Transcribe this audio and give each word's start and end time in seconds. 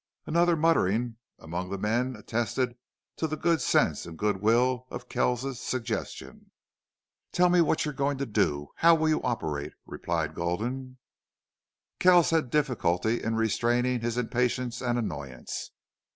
Another 0.25 0.55
muttering 0.55 1.17
among 1.37 1.69
the 1.69 1.77
men 1.77 2.15
attested 2.15 2.75
to 3.17 3.27
the 3.27 3.37
good 3.37 3.61
sense 3.61 4.07
and 4.07 4.17
good 4.17 4.41
will 4.41 4.87
of 4.89 5.07
Kells's 5.07 5.59
suggestion. 5.59 6.49
"Tell 7.31 7.49
me 7.49 7.61
what 7.61 7.85
you're 7.85 7.93
going 7.93 8.17
to 8.17 8.25
do 8.25 8.69
how 8.77 9.05
you'll 9.05 9.21
operate," 9.23 9.73
replied 9.85 10.33
Gulden. 10.33 10.97
Keils 11.99 12.31
had 12.31 12.49
difficulty 12.49 13.21
in 13.21 13.35
restraining 13.35 14.01
his 14.01 14.17
impatience 14.17 14.81
and 14.81 14.97
annoyance. 14.97 15.69